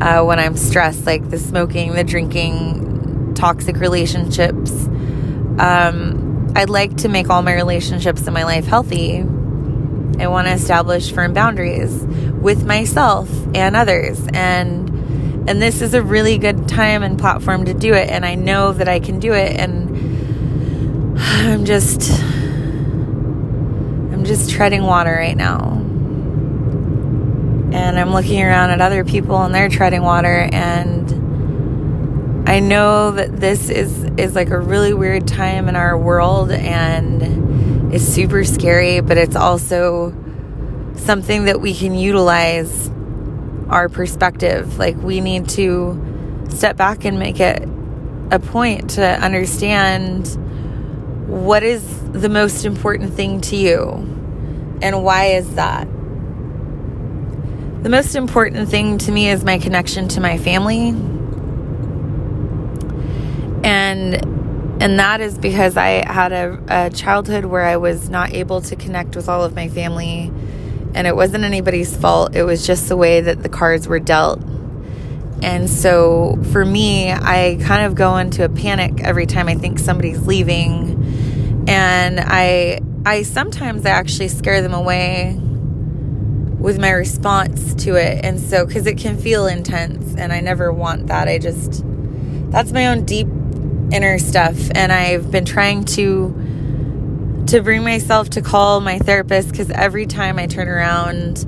uh, 0.00 0.22
when 0.22 0.38
I'm 0.38 0.56
stressed, 0.56 1.06
like 1.06 1.30
the 1.30 1.38
smoking, 1.38 1.94
the 1.94 2.04
drinking, 2.04 3.34
toxic 3.34 3.76
relationships. 3.76 4.70
Um, 5.58 6.52
I'd 6.54 6.70
like 6.70 6.98
to 6.98 7.08
make 7.08 7.30
all 7.30 7.42
my 7.42 7.54
relationships 7.54 8.26
in 8.26 8.34
my 8.34 8.44
life 8.44 8.66
healthy. 8.66 9.24
I 10.20 10.28
want 10.28 10.46
to 10.46 10.52
establish 10.52 11.12
firm 11.12 11.32
boundaries 11.32 12.04
with 12.40 12.64
myself 12.64 13.28
and 13.54 13.74
others. 13.74 14.20
And 14.32 14.88
and 15.48 15.60
this 15.60 15.80
is 15.80 15.94
a 15.94 16.02
really 16.02 16.36
good 16.38 16.68
time 16.68 17.02
and 17.02 17.18
platform 17.18 17.64
to 17.64 17.74
do 17.74 17.94
it 17.94 18.10
and 18.10 18.26
I 18.26 18.34
know 18.34 18.72
that 18.72 18.88
I 18.88 19.00
can 19.00 19.18
do 19.18 19.32
it 19.32 19.58
and 19.58 21.18
I'm 21.18 21.64
just 21.64 22.10
I'm 24.12 24.24
just 24.24 24.50
treading 24.50 24.82
water 24.82 25.12
right 25.12 25.36
now. 25.36 25.78
And 27.72 27.98
I'm 27.98 28.12
looking 28.12 28.42
around 28.42 28.70
at 28.70 28.80
other 28.80 29.04
people 29.04 29.42
and 29.42 29.54
they're 29.54 29.68
treading 29.68 30.02
water 30.02 30.48
and 30.52 32.48
I 32.48 32.60
know 32.60 33.12
that 33.12 33.40
this 33.40 33.70
is 33.70 34.04
is 34.16 34.34
like 34.34 34.50
a 34.50 34.58
really 34.58 34.92
weird 34.92 35.26
time 35.26 35.68
in 35.68 35.76
our 35.76 35.96
world 35.96 36.50
and 36.50 37.49
it's 37.92 38.04
super 38.04 38.44
scary, 38.44 39.00
but 39.00 39.18
it's 39.18 39.36
also 39.36 40.14
something 40.96 41.44
that 41.44 41.60
we 41.60 41.74
can 41.74 41.94
utilize 41.94 42.90
our 43.68 43.88
perspective. 43.88 44.78
Like 44.78 44.96
we 44.96 45.20
need 45.20 45.48
to 45.50 46.46
step 46.50 46.76
back 46.76 47.04
and 47.04 47.18
make 47.18 47.40
it 47.40 47.68
a 48.30 48.38
point 48.38 48.90
to 48.90 49.04
understand 49.04 50.28
what 51.28 51.62
is 51.62 51.82
the 52.12 52.28
most 52.28 52.64
important 52.64 53.14
thing 53.14 53.40
to 53.40 53.56
you 53.56 54.10
and 54.82 55.04
why 55.04 55.26
is 55.26 55.54
that? 55.56 55.86
The 57.82 57.88
most 57.88 58.14
important 58.14 58.68
thing 58.68 58.98
to 58.98 59.12
me 59.12 59.30
is 59.30 59.44
my 59.44 59.58
connection 59.58 60.08
to 60.08 60.20
my 60.20 60.38
family. 60.38 60.90
And 63.62 64.39
and 64.80 64.98
that 64.98 65.20
is 65.20 65.36
because 65.36 65.76
I 65.76 66.10
had 66.10 66.32
a, 66.32 66.58
a 66.68 66.90
childhood 66.90 67.44
where 67.44 67.64
I 67.64 67.76
was 67.76 68.08
not 68.08 68.32
able 68.32 68.62
to 68.62 68.76
connect 68.76 69.14
with 69.14 69.28
all 69.28 69.44
of 69.44 69.54
my 69.54 69.68
family 69.68 70.32
and 70.94 71.06
it 71.06 71.14
wasn't 71.14 71.44
anybody's 71.44 71.94
fault. 71.94 72.34
It 72.34 72.44
was 72.44 72.66
just 72.66 72.88
the 72.88 72.96
way 72.96 73.20
that 73.20 73.42
the 73.42 73.50
cards 73.50 73.86
were 73.86 74.00
dealt. 74.00 74.42
And 75.42 75.68
so 75.68 76.38
for 76.50 76.64
me, 76.64 77.12
I 77.12 77.58
kind 77.62 77.84
of 77.86 77.94
go 77.94 78.16
into 78.16 78.44
a 78.44 78.48
panic 78.48 79.02
every 79.02 79.26
time 79.26 79.48
I 79.48 79.54
think 79.54 79.78
somebody's 79.78 80.26
leaving. 80.26 81.64
And 81.68 82.18
I 82.18 82.80
I 83.04 83.22
sometimes 83.22 83.86
I 83.86 83.90
actually 83.90 84.28
scare 84.28 84.62
them 84.62 84.74
away 84.74 85.38
with 86.58 86.78
my 86.78 86.90
response 86.90 87.74
to 87.84 87.96
it. 87.96 88.24
And 88.24 88.40
so 88.40 88.66
cuz 88.66 88.86
it 88.86 88.96
can 88.96 89.18
feel 89.18 89.46
intense 89.46 90.14
and 90.16 90.32
I 90.32 90.40
never 90.40 90.72
want 90.72 91.06
that. 91.08 91.28
I 91.28 91.38
just 91.38 91.84
that's 92.50 92.72
my 92.72 92.88
own 92.88 93.04
deep 93.04 93.28
inner 93.92 94.18
stuff 94.18 94.56
and 94.74 94.92
I've 94.92 95.30
been 95.30 95.44
trying 95.44 95.84
to 95.96 97.44
to 97.46 97.60
bring 97.62 97.82
myself 97.82 98.30
to 98.30 98.42
call 98.42 98.80
my 98.80 98.98
therapist 98.98 99.50
because 99.50 99.70
every 99.70 100.06
time 100.06 100.38
I 100.38 100.46
turn 100.46 100.68
around, 100.68 101.44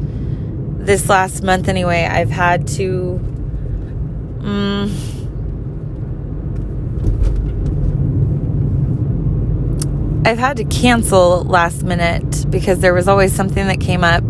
this 0.85 1.09
last 1.09 1.43
month 1.43 1.69
anyway, 1.69 2.09
I've 2.11 2.31
had 2.31 2.67
to. 2.69 3.21
Um, 4.43 4.91
I've 10.25 10.39
had 10.39 10.57
to 10.57 10.65
cancel 10.65 11.45
last 11.45 11.85
minute 11.85 12.51
because 12.51 12.81
there 12.81 12.95
was 12.95 13.07
always 13.07 13.33
something 13.33 13.67
that 13.67 13.81
came 13.81 14.03
up, 14.03 14.25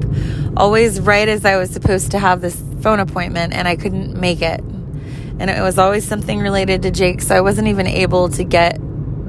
always 0.56 1.00
right 1.00 1.28
as 1.28 1.44
I 1.44 1.56
was 1.56 1.70
supposed 1.70 2.10
to 2.10 2.18
have 2.18 2.40
this 2.42 2.62
phone 2.82 3.00
appointment, 3.00 3.54
and 3.54 3.66
I 3.66 3.76
couldn't 3.76 4.14
make 4.14 4.42
it. 4.42 4.62
And 5.38 5.50
it 5.50 5.60
was 5.60 5.78
always 5.78 6.06
something 6.06 6.38
related 6.40 6.82
to 6.82 6.90
Jake, 6.90 7.22
so 7.22 7.34
I 7.34 7.40
wasn't 7.40 7.68
even 7.68 7.86
able 7.86 8.28
to 8.30 8.44
get 8.44 8.78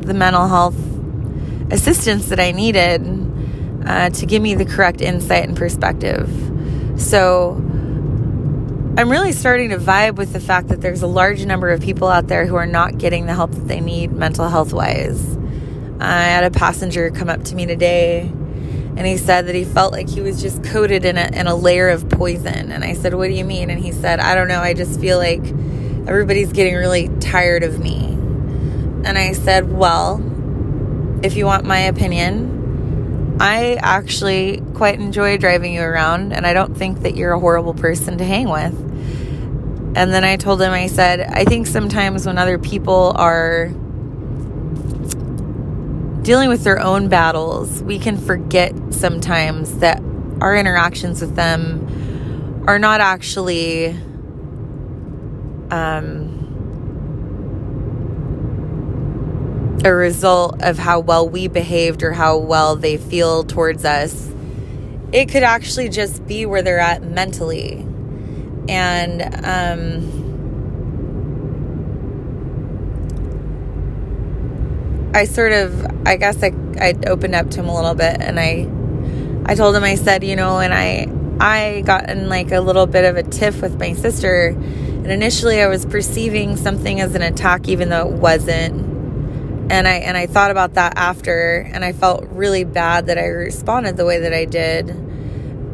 the 0.02 0.14
mental 0.14 0.48
health 0.48 0.76
assistance 1.72 2.28
that 2.28 2.40
I 2.40 2.52
needed 2.52 3.02
uh, 3.86 4.10
to 4.10 4.26
give 4.26 4.42
me 4.42 4.56
the 4.56 4.66
correct 4.66 5.02
insight 5.02 5.48
and 5.48 5.58
perspective. 5.58 6.30
So 6.98 7.54
I'm 8.96 9.10
really 9.10 9.32
starting 9.32 9.72
to 9.72 9.78
vibe 9.78 10.16
with 10.16 10.34
the 10.34 10.40
fact 10.40 10.68
that 10.68 10.82
there's 10.82 11.02
a 11.02 11.08
large 11.08 11.46
number 11.46 11.70
of 11.70 11.82
people 11.82 12.08
out 12.08 12.28
there 12.28 12.46
who 12.46 12.56
are 12.56 12.68
not 12.68 12.98
getting 12.98 13.26
the 13.26 13.34
help 13.34 13.52
that 13.52 13.68
they 13.68 13.82
need 13.82 14.12
mental 14.12 14.48
health 14.50 14.72
wise. 14.72 15.36
I 16.00 16.24
had 16.26 16.44
a 16.44 16.52
passenger 16.52 17.10
come 17.10 17.30
up 17.30 17.44
to 17.46 17.56
me 17.56 17.66
today 17.66 18.32
and 18.96 19.08
he 19.08 19.18
said 19.18 19.48
that 19.48 19.56
he 19.56 19.64
felt 19.64 19.92
like 19.92 20.08
he 20.08 20.22
was 20.22 20.42
just 20.42 20.64
coated 20.64 21.06
in 21.06 21.18
a, 21.18 21.26
in 21.34 21.48
a 21.48 21.56
layer 21.56 21.90
of 21.90 22.08
poison. 22.10 22.72
And 22.72 22.84
I 22.84 22.94
said, 22.94 23.16
What 23.16 23.28
do 23.28 23.34
you 23.34 23.44
mean? 23.44 23.72
And 23.72 23.84
he 23.84 23.92
said, 23.92 24.20
I 24.20 24.36
don't 24.36 24.48
know. 24.48 24.62
I 24.62 24.76
just 24.76 25.00
feel 25.00 25.18
like 25.18 25.44
everybody's 26.08 26.52
getting 26.52 26.76
really 26.76 27.10
tired 27.20 27.64
of 27.64 27.80
me. 27.80 28.06
And 29.06 29.18
I 29.18 29.34
said, 29.34 29.72
Well, 29.72 30.22
if 31.24 31.36
you 31.36 31.46
want 31.46 31.66
my 31.66 31.80
opinion, 31.80 33.38
I 33.40 33.76
actually 33.76 34.62
quite 34.74 35.00
enjoy 35.00 35.38
driving 35.38 35.74
you 35.74 35.82
around, 35.82 36.34
and 36.34 36.46
I 36.46 36.54
don't 36.54 36.76
think 36.76 37.02
that 37.02 37.16
you're 37.16 37.34
a 37.34 37.40
horrible 37.40 37.74
person 37.74 38.18
to 38.20 38.24
hang 38.24 38.50
with. 38.50 38.74
And 39.96 40.12
then 40.12 40.24
I 40.24 40.38
told 40.38 40.62
him, 40.62 40.72
I 40.72 40.88
said, 40.88 41.22
I 41.22 41.44
think 41.46 41.68
sometimes 41.68 42.26
when 42.26 42.38
other 42.38 42.58
people 42.58 43.14
are 43.16 43.68
dealing 46.24 46.50
with 46.50 46.64
their 46.64 46.80
own 46.80 47.10
battles, 47.10 47.84
we 47.84 48.00
can 48.00 48.18
forget 48.18 48.74
sometimes 48.92 49.80
that 49.80 50.02
our 50.42 50.56
interactions 50.56 51.22
with 51.22 51.36
them 51.36 52.64
are 52.68 52.80
not 52.80 53.02
actually 53.02 53.96
um, 55.74 56.44
a 59.84 59.92
result 59.94 60.62
of 60.62 60.78
how 60.78 61.00
well 61.00 61.28
we 61.28 61.48
behaved 61.48 62.04
or 62.04 62.12
how 62.12 62.38
well 62.38 62.76
they 62.76 62.98
feel 62.98 63.44
towards 63.44 63.84
us. 63.84 64.32
It 65.12 65.30
could 65.30 65.42
actually 65.44 65.90
just 65.90 66.26
be 66.28 66.46
where 66.46 66.62
they're 66.62 66.80
at 66.80 67.02
mentally. 67.02 67.86
And 68.70 69.24
um, 69.44 70.22
I 75.16 75.26
sort 75.26 75.54
of, 75.54 76.08
I 76.08 76.18
guess 76.18 76.42
I, 76.44 76.54
I 76.80 76.94
opened 77.08 77.34
up 77.36 77.50
to 77.52 77.62
him 77.62 77.68
a 77.68 77.76
little 77.76 77.96
bit 77.96 78.22
and 78.22 78.40
I, 78.40 78.70
I 79.52 79.56
told 79.56 79.76
him, 79.76 79.84
I 79.84 79.96
said, 79.96 80.24
you 80.24 80.36
know, 80.36 80.60
and 80.60 80.74
I, 80.74 81.08
I 81.40 81.82
got 81.82 82.10
in 82.10 82.30
like 82.30 82.52
a 82.52 82.62
little 82.62 82.86
bit 82.86 83.06
of 83.06 83.18
a 83.18 83.24
tiff 83.24 83.62
with 83.62 83.80
my 83.80 83.94
sister. 83.94 84.56
And 85.04 85.12
initially 85.12 85.62
I 85.62 85.68
was 85.68 85.86
perceiving 85.86 86.56
something 86.56 87.02
as 87.02 87.14
an 87.14 87.22
attack, 87.22 87.68
even 87.68 87.90
though 87.90 88.08
it 88.08 88.14
wasn't. 88.14 88.74
And 89.70 89.86
I 89.86 89.96
and 89.96 90.16
I 90.16 90.28
thought 90.28 90.50
about 90.50 90.76
that 90.76 90.94
after 90.96 91.70
and 91.74 91.84
I 91.84 91.92
felt 91.92 92.26
really 92.30 92.64
bad 92.64 93.08
that 93.08 93.18
I 93.18 93.26
responded 93.26 93.98
the 93.98 94.06
way 94.06 94.20
that 94.20 94.34
I 94.34 94.46
did. 94.46 94.92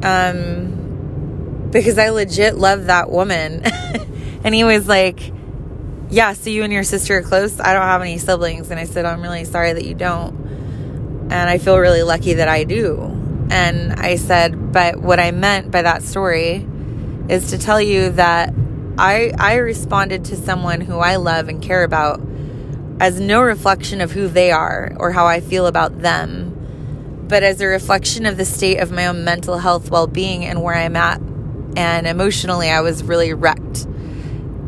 Um 0.04 1.70
because 1.70 2.00
I 2.00 2.10
legit 2.10 2.56
love 2.56 2.86
that 2.86 3.12
woman. 3.12 3.64
And 4.42 4.56
he 4.56 4.64
was 4.64 4.88
like 4.88 5.34
yeah 6.10 6.32
so 6.32 6.50
you 6.50 6.64
and 6.64 6.72
your 6.72 6.86
sister 6.86 7.18
are 7.18 7.22
close. 7.22 7.60
I 7.60 7.74
don't 7.74 7.84
have 7.84 8.02
any 8.02 8.18
siblings. 8.18 8.72
And 8.72 8.80
I 8.80 8.86
said 8.86 9.06
I'm 9.06 9.22
really 9.22 9.44
sorry 9.44 9.74
that 9.74 9.86
you 9.86 9.94
don't. 9.94 11.28
And 11.30 11.50
I 11.50 11.58
feel 11.60 11.78
really 11.78 12.04
lucky 12.04 12.36
that 12.36 12.48
I 12.48 12.64
do. 12.64 13.02
And 13.52 13.94
I 13.94 14.16
said 14.16 14.72
but 14.72 15.02
what 15.02 15.20
I 15.20 15.32
meant 15.32 15.70
by 15.70 15.84
that 15.84 16.02
story 16.02 16.66
is 17.28 17.52
to 17.52 17.60
tell 17.60 17.82
you 17.82 18.12
that 18.12 18.54
I 19.00 19.32
I 19.40 19.56
responded 19.56 20.26
to 20.26 20.36
someone 20.36 20.82
who 20.82 20.98
I 20.98 21.16
love 21.16 21.48
and 21.48 21.62
care 21.62 21.86
about 21.86 22.20
as 23.00 23.18
no 23.18 23.42
reflection 23.42 24.02
of 24.02 24.12
who 24.12 24.28
they 24.28 24.52
are 24.52 24.94
or 25.00 25.14
how 25.14 25.26
I 25.26 25.40
feel 25.40 25.68
about 25.68 26.02
them, 26.02 27.26
but 27.30 27.42
as 27.42 27.62
a 27.62 27.68
reflection 27.68 28.26
of 28.26 28.36
the 28.36 28.44
state 28.44 28.80
of 28.80 28.92
my 28.92 29.08
own 29.08 29.24
mental 29.24 29.58
health 29.58 29.90
well 29.90 30.06
being 30.06 30.44
and 30.44 30.62
where 30.62 30.76
I'm 30.76 30.98
at. 30.98 31.22
And 31.78 32.08
emotionally, 32.08 32.70
I 32.70 32.82
was 32.82 33.02
really 33.02 33.34
wrecked 33.34 33.88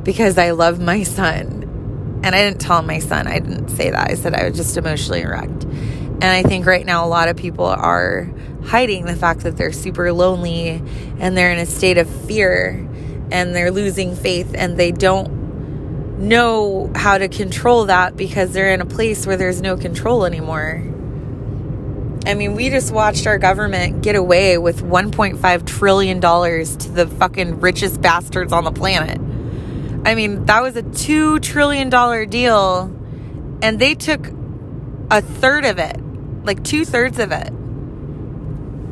because 0.03 0.37
I 0.37 0.51
love 0.51 0.79
my 0.79 1.03
son. 1.03 2.21
And 2.23 2.33
I 2.33 2.41
didn't 2.41 2.61
tell 2.61 2.81
my 2.83 2.99
son, 2.99 3.27
I 3.27 3.39
didn't 3.39 3.67
say 3.67 3.89
that. 3.89 4.11
I 4.11 4.13
said 4.13 4.33
I 4.33 4.47
was 4.47 4.55
just 4.55 4.77
emotionally 4.77 5.25
wrecked. 5.25 5.63
And 5.63 6.23
I 6.23 6.43
think 6.43 6.65
right 6.65 6.85
now 6.85 7.05
a 7.05 7.09
lot 7.09 7.27
of 7.27 7.35
people 7.35 7.65
are 7.65 8.31
hiding 8.63 9.05
the 9.05 9.15
fact 9.15 9.41
that 9.41 9.57
they're 9.57 9.73
super 9.73 10.13
lonely 10.13 10.81
and 11.19 11.35
they're 11.35 11.51
in 11.51 11.59
a 11.59 11.65
state 11.65 11.97
of 11.97 12.07
fear 12.27 12.87
and 13.31 13.55
they're 13.55 13.71
losing 13.71 14.15
faith 14.15 14.53
and 14.55 14.77
they 14.77 14.91
don't 14.91 16.19
know 16.19 16.91
how 16.95 17.17
to 17.17 17.27
control 17.27 17.85
that 17.85 18.15
because 18.15 18.53
they're 18.53 18.73
in 18.73 18.81
a 18.81 18.85
place 18.85 19.25
where 19.25 19.37
there's 19.37 19.61
no 19.61 19.75
control 19.75 20.25
anymore. 20.25 20.83
I 22.25 22.35
mean, 22.35 22.53
we 22.55 22.69
just 22.69 22.93
watched 22.93 23.25
our 23.25 23.39
government 23.39 24.03
get 24.03 24.15
away 24.15 24.59
with 24.59 24.83
$1.5 24.83 25.65
trillion 25.65 26.21
to 26.21 26.91
the 26.91 27.07
fucking 27.07 27.59
richest 27.59 27.99
bastards 28.01 28.53
on 28.53 28.63
the 28.63 28.71
planet. 28.71 29.19
I 30.05 30.13
mean, 30.13 30.45
that 30.45 30.61
was 30.61 30.75
a 30.75 30.83
$2 30.83 31.41
trillion 31.41 31.89
deal, 32.29 32.95
and 33.63 33.79
they 33.79 33.95
took 33.95 34.27
a 35.09 35.21
third 35.21 35.65
of 35.65 35.79
it, 35.79 35.97
like 36.45 36.63
two 36.63 36.85
thirds 36.85 37.17
of 37.17 37.31
it, 37.31 37.49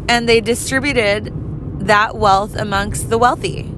and 0.10 0.28
they 0.28 0.42
distributed 0.42 1.32
that 1.86 2.16
wealth 2.16 2.56
amongst 2.56 3.10
the 3.10 3.18
wealthy. 3.18 3.72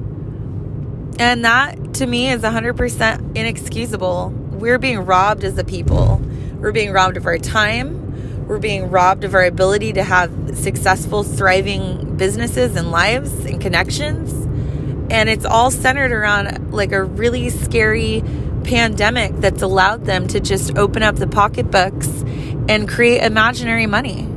And 1.20 1.46
that 1.46 1.94
to 1.96 2.08
me 2.08 2.30
is 2.30 2.41
100% 2.41 3.38
inexcusable 3.38 4.41
we're 4.62 4.77
being 4.77 5.00
robbed 5.00 5.44
as 5.44 5.58
a 5.58 5.63
people. 5.63 6.22
We're 6.60 6.72
being 6.72 6.91
robbed 6.91 7.18
of 7.18 7.25
our 7.25 7.39
time. 7.39 8.48
We're 8.48 8.60
being 8.60 8.91
robbed 8.91 9.24
of 9.24 9.34
our 9.34 9.44
ability 9.44 9.94
to 9.94 10.03
have 10.03 10.56
successful, 10.56 11.24
thriving 11.24 12.15
businesses 12.15 12.75
and 12.75 12.91
lives 12.91 13.34
and 13.44 13.60
connections. 13.60 14.32
And 15.12 15.30
it's 15.30 15.46
all 15.46 15.72
centered 15.72 16.12
around 16.12 16.72
like 16.72 16.91
a 16.91 17.03
really 17.03 17.50
scary 17.50 18.24
pandemic 18.63 19.36
that's 19.38 19.63
allowed 19.63 20.06
them 20.06 20.27
to 20.27 20.39
just 20.39 20.77
open 20.77 21.01
up 21.01 21.15
the 21.15 21.27
pocketbooks 21.27 22.08
and 22.70 22.88
create 22.88 23.24
imaginary 23.24 23.88
money. 23.88 24.30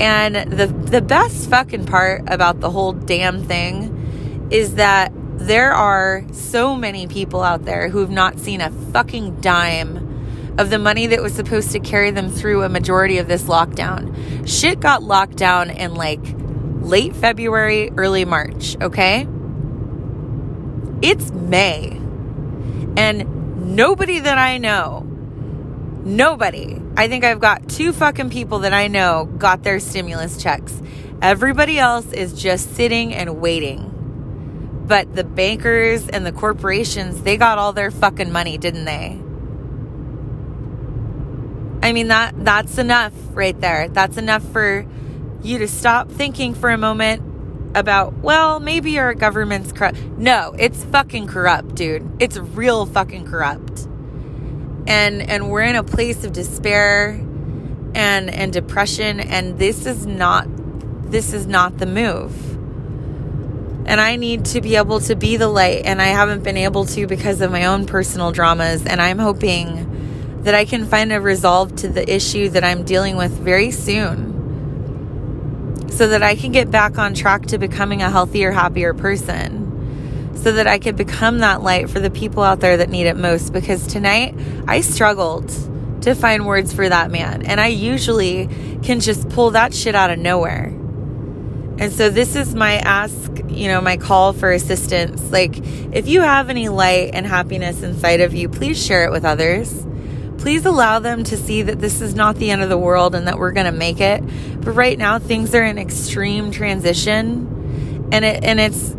And 0.00 0.36
the 0.52 0.68
the 0.68 1.02
best 1.02 1.50
fucking 1.50 1.86
part 1.86 2.22
about 2.28 2.60
the 2.60 2.70
whole 2.70 2.92
damn 2.92 3.42
thing 3.42 4.46
is 4.52 4.76
that 4.76 5.12
there 5.48 5.72
are 5.72 6.22
so 6.30 6.76
many 6.76 7.06
people 7.06 7.42
out 7.42 7.64
there 7.64 7.88
who 7.88 8.00
have 8.00 8.10
not 8.10 8.38
seen 8.38 8.60
a 8.60 8.70
fucking 8.70 9.40
dime 9.40 10.54
of 10.58 10.68
the 10.68 10.78
money 10.78 11.06
that 11.06 11.22
was 11.22 11.32
supposed 11.32 11.72
to 11.72 11.80
carry 11.80 12.10
them 12.10 12.28
through 12.28 12.62
a 12.64 12.68
majority 12.68 13.16
of 13.16 13.28
this 13.28 13.44
lockdown. 13.44 14.46
Shit 14.46 14.78
got 14.78 15.02
locked 15.02 15.36
down 15.36 15.70
in 15.70 15.94
like 15.94 16.20
late 16.80 17.16
February, 17.16 17.90
early 17.96 18.26
March, 18.26 18.76
okay? 18.82 19.26
It's 21.00 21.30
May. 21.30 21.92
And 22.98 23.74
nobody 23.74 24.18
that 24.18 24.36
I 24.36 24.58
know, 24.58 25.00
nobody, 26.04 26.78
I 26.94 27.08
think 27.08 27.24
I've 27.24 27.40
got 27.40 27.70
two 27.70 27.94
fucking 27.94 28.28
people 28.28 28.58
that 28.60 28.74
I 28.74 28.88
know 28.88 29.24
got 29.38 29.62
their 29.62 29.80
stimulus 29.80 30.42
checks. 30.42 30.82
Everybody 31.22 31.78
else 31.78 32.12
is 32.12 32.34
just 32.34 32.74
sitting 32.74 33.14
and 33.14 33.40
waiting. 33.40 33.87
But 34.88 35.14
the 35.14 35.22
bankers 35.22 36.08
and 36.08 36.24
the 36.24 36.32
corporations, 36.32 37.22
they 37.22 37.36
got 37.36 37.58
all 37.58 37.74
their 37.74 37.90
fucking 37.90 38.32
money, 38.32 38.56
didn't 38.56 38.86
they? 38.86 39.20
I 41.86 41.92
mean 41.92 42.08
that 42.08 42.34
that's 42.44 42.78
enough 42.78 43.12
right 43.32 43.58
there. 43.60 43.88
That's 43.88 44.16
enough 44.16 44.42
for 44.42 44.86
you 45.42 45.58
to 45.58 45.68
stop 45.68 46.10
thinking 46.10 46.54
for 46.54 46.70
a 46.70 46.78
moment 46.78 47.22
about, 47.76 48.14
well, 48.14 48.60
maybe 48.60 48.98
our 48.98 49.14
government's 49.14 49.72
corrupt. 49.72 50.00
No, 50.16 50.54
it's 50.58 50.84
fucking 50.84 51.26
corrupt, 51.26 51.74
dude. 51.74 52.10
It's 52.18 52.38
real 52.38 52.86
fucking 52.86 53.26
corrupt. 53.26 53.86
And 54.86 55.20
and 55.22 55.50
we're 55.50 55.62
in 55.62 55.76
a 55.76 55.84
place 55.84 56.24
of 56.24 56.32
despair 56.32 57.10
and 57.94 58.30
and 58.30 58.52
depression 58.52 59.20
and 59.20 59.58
this 59.58 59.86
is 59.86 60.06
not 60.06 60.46
this 61.10 61.32
is 61.32 61.46
not 61.46 61.78
the 61.78 61.86
move 61.86 62.57
and 63.88 64.00
I 64.02 64.16
need 64.16 64.44
to 64.46 64.60
be 64.60 64.76
able 64.76 65.00
to 65.00 65.16
be 65.16 65.38
the 65.38 65.48
light, 65.48 65.86
and 65.86 66.02
I 66.02 66.08
haven't 66.08 66.44
been 66.44 66.58
able 66.58 66.84
to 66.84 67.06
because 67.06 67.40
of 67.40 67.50
my 67.50 67.64
own 67.64 67.86
personal 67.86 68.32
dramas. 68.32 68.84
And 68.84 69.00
I'm 69.00 69.18
hoping 69.18 70.42
that 70.42 70.54
I 70.54 70.66
can 70.66 70.84
find 70.84 71.10
a 71.10 71.18
resolve 71.22 71.74
to 71.76 71.88
the 71.88 72.06
issue 72.14 72.50
that 72.50 72.62
I'm 72.62 72.84
dealing 72.84 73.16
with 73.16 73.32
very 73.32 73.70
soon 73.70 74.28
so 75.90 76.06
that 76.08 76.22
I 76.22 76.34
can 76.34 76.52
get 76.52 76.70
back 76.70 76.98
on 76.98 77.14
track 77.14 77.46
to 77.46 77.56
becoming 77.56 78.02
a 78.02 78.10
healthier, 78.10 78.52
happier 78.52 78.92
person. 78.92 79.64
So 80.36 80.52
that 80.52 80.66
I 80.66 80.78
can 80.78 80.94
become 80.94 81.38
that 81.38 81.62
light 81.62 81.88
for 81.88 81.98
the 81.98 82.10
people 82.10 82.42
out 82.42 82.60
there 82.60 82.76
that 82.76 82.90
need 82.90 83.06
it 83.06 83.16
most. 83.16 83.54
Because 83.54 83.86
tonight 83.86 84.34
I 84.68 84.82
struggled 84.82 85.48
to 86.02 86.14
find 86.14 86.46
words 86.46 86.74
for 86.74 86.86
that 86.86 87.10
man. 87.10 87.46
And 87.46 87.58
I 87.58 87.68
usually 87.68 88.50
can 88.82 89.00
just 89.00 89.30
pull 89.30 89.52
that 89.52 89.72
shit 89.72 89.94
out 89.94 90.10
of 90.10 90.18
nowhere. 90.18 90.77
And 91.78 91.92
so 91.92 92.10
this 92.10 92.34
is 92.34 92.54
my 92.54 92.78
ask, 92.78 93.30
you 93.48 93.68
know, 93.68 93.80
my 93.80 93.96
call 93.96 94.32
for 94.32 94.50
assistance. 94.50 95.30
Like, 95.30 95.56
if 95.94 96.08
you 96.08 96.20
have 96.22 96.50
any 96.50 96.68
light 96.68 97.10
and 97.14 97.24
happiness 97.24 97.82
inside 97.82 98.20
of 98.20 98.34
you, 98.34 98.48
please 98.48 98.84
share 98.84 99.04
it 99.04 99.12
with 99.12 99.24
others. 99.24 99.86
Please 100.38 100.66
allow 100.66 100.98
them 100.98 101.24
to 101.24 101.36
see 101.36 101.62
that 101.62 101.80
this 101.80 102.00
is 102.00 102.14
not 102.14 102.36
the 102.36 102.50
end 102.50 102.62
of 102.62 102.68
the 102.68 102.78
world 102.78 103.14
and 103.14 103.28
that 103.28 103.38
we're 103.38 103.52
going 103.52 103.66
to 103.66 103.72
make 103.72 104.00
it. 104.00 104.22
But 104.60 104.72
right 104.72 104.98
now, 104.98 105.18
things 105.18 105.54
are 105.54 105.64
in 105.64 105.78
extreme 105.78 106.50
transition, 106.50 108.08
and 108.12 108.24
it 108.24 108.44
and 108.44 108.60
it's 108.60 108.96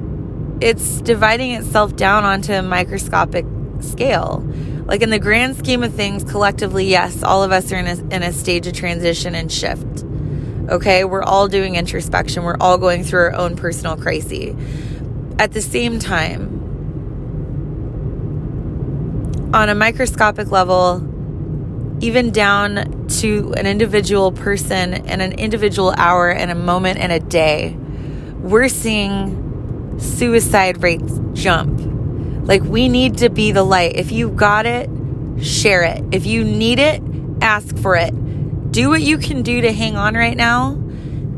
it's 0.62 1.02
dividing 1.02 1.52
itself 1.52 1.96
down 1.96 2.24
onto 2.24 2.54
a 2.54 2.62
microscopic 2.62 3.46
scale. 3.82 4.46
Like 4.86 5.02
in 5.02 5.10
the 5.10 5.20
grand 5.20 5.56
scheme 5.56 5.84
of 5.84 5.94
things, 5.94 6.24
collectively, 6.24 6.86
yes, 6.86 7.24
all 7.24 7.44
of 7.44 7.52
us 7.52 7.72
are 7.72 7.78
in 7.78 7.88
a, 7.88 8.16
in 8.16 8.24
a 8.24 8.34
stage 8.34 8.68
of 8.68 8.74
transition 8.74 9.36
and 9.36 9.52
shift. 9.52 10.04
Okay, 10.70 11.04
we're 11.04 11.24
all 11.24 11.48
doing 11.48 11.76
introspection, 11.78 12.44
we're 12.44 12.58
all 12.62 12.78
going 12.78 13.04
through 13.04 13.22
our 13.22 13.34
own 13.34 13.56
personal 13.56 13.98
crises. 13.98 14.56
At 15.40 15.52
the 15.52 15.64
same 15.64 15.98
time, 15.98 16.60
on 19.52 19.70
a 19.70 19.74
microscopic 19.74 20.52
level, 20.52 21.04
even 22.02 22.30
down 22.30 23.08
to 23.08 23.52
an 23.58 23.66
individual 23.66 24.32
person 24.32 24.94
and 24.94 25.24
an 25.24 25.32
individual 25.32 25.92
hour 25.98 26.30
and 26.30 26.52
a 26.52 26.56
moment 26.56 27.00
and 27.00 27.12
a 27.12 27.20
day, 27.20 27.76
we're 28.36 28.70
seeing 28.70 29.98
suicide 30.00 30.84
rates 30.84 31.20
jump. 31.34 31.82
Like, 32.48 32.62
we 32.62 32.90
need 32.90 33.18
to 33.18 33.32
be 33.32 33.52
the 33.52 33.64
light. 33.64 33.96
If 33.96 34.12
you 34.12 34.30
got 34.30 34.68
it, 34.68 34.88
share 35.44 35.82
it. 35.82 36.04
If 36.12 36.28
you 36.28 36.44
need 36.44 36.78
it, 36.78 37.02
ask 37.42 37.76
for 37.80 37.96
it 37.96 38.14
do 38.72 38.90
what 38.90 39.02
you 39.02 39.18
can 39.18 39.42
do 39.42 39.62
to 39.62 39.72
hang 39.72 39.96
on 39.98 40.16
right 40.16 40.38
now. 40.38 40.74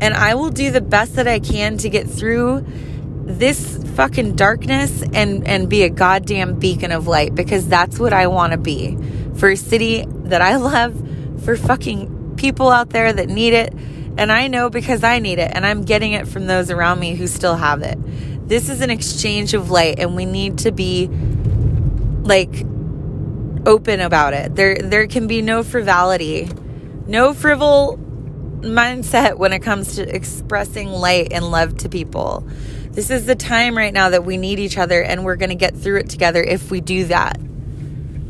And 0.00 0.14
I 0.14 0.34
will 0.34 0.50
do 0.50 0.70
the 0.70 0.80
best 0.80 1.14
that 1.14 1.28
I 1.28 1.38
can 1.38 1.76
to 1.78 1.88
get 1.88 2.08
through 2.08 2.64
this 3.24 3.82
fucking 3.94 4.34
darkness 4.34 5.02
and, 5.14 5.46
and 5.46 5.68
be 5.68 5.82
a 5.84 5.88
goddamn 5.88 6.58
beacon 6.58 6.92
of 6.92 7.06
light 7.06 7.34
because 7.34 7.68
that's 7.68 7.98
what 7.98 8.12
I 8.12 8.26
want 8.26 8.52
to 8.52 8.58
be 8.58 8.98
for 9.36 9.50
a 9.50 9.56
city 9.56 10.04
that 10.24 10.42
I 10.42 10.56
love, 10.56 10.94
for 11.44 11.56
fucking 11.56 12.34
people 12.36 12.68
out 12.68 12.90
there 12.90 13.12
that 13.12 13.28
need 13.28 13.54
it. 13.54 13.72
And 14.18 14.30
I 14.30 14.48
know 14.48 14.68
because 14.68 15.04
I 15.04 15.20
need 15.20 15.38
it 15.38 15.52
and 15.54 15.64
I'm 15.64 15.84
getting 15.84 16.12
it 16.12 16.28
from 16.28 16.46
those 16.46 16.70
around 16.70 17.00
me 17.00 17.14
who 17.14 17.26
still 17.26 17.56
have 17.56 17.82
it. 17.82 17.98
This 18.48 18.68
is 18.68 18.80
an 18.80 18.90
exchange 18.90 19.54
of 19.54 19.70
light 19.70 19.98
and 19.98 20.16
we 20.16 20.26
need 20.26 20.58
to 20.58 20.72
be 20.72 21.08
like 22.24 22.66
open 23.64 24.00
about 24.00 24.34
it. 24.34 24.54
There 24.54 24.76
there 24.76 25.06
can 25.06 25.26
be 25.26 25.40
no 25.40 25.62
frivolity 25.62 26.48
no 27.06 27.32
frivol 27.32 27.98
mindset 28.60 29.36
when 29.38 29.52
it 29.52 29.60
comes 29.60 29.96
to 29.96 30.14
expressing 30.14 30.88
light 30.88 31.32
and 31.32 31.50
love 31.50 31.76
to 31.78 31.88
people. 31.88 32.46
This 32.92 33.10
is 33.10 33.26
the 33.26 33.34
time 33.34 33.76
right 33.76 33.92
now 33.92 34.10
that 34.10 34.24
we 34.24 34.36
need 34.36 34.58
each 34.58 34.78
other 34.78 35.02
and 35.02 35.24
we're 35.24 35.36
going 35.36 35.50
to 35.50 35.56
get 35.56 35.74
through 35.74 36.00
it 36.00 36.10
together 36.10 36.42
if 36.42 36.70
we 36.70 36.80
do 36.80 37.06
that. 37.06 37.38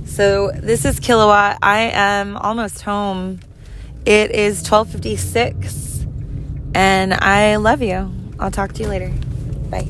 So, 0.07 0.51
this 0.53 0.85
is 0.85 1.01
Kilowatt. 1.01 1.59
I 1.63 1.91
am 1.95 2.37
almost 2.37 2.83
home. 2.83 3.41
It 4.05 4.31
is 4.33 4.63
12:56 4.63 6.07
and 6.75 7.15
I 7.15 7.57
love 7.57 7.83
you. 7.83 8.11
I'll 8.39 8.51
talk 8.51 8.73
to 8.75 8.83
you 8.83 8.89
later. 8.89 9.13
Bye. 9.71 9.89